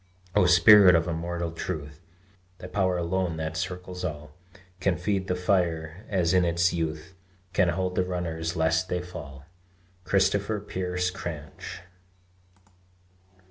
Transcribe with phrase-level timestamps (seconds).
[0.35, 2.01] O Spirit of immortal truth,
[2.57, 4.31] Thy power alone that circles all
[4.79, 7.13] Can feed the fire as in its youth
[7.53, 9.45] Can hold the runners lest they fall!
[10.05, 11.81] CHRISTOPHER PEARSE CRANCH.